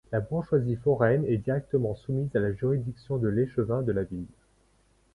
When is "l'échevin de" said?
3.27-3.91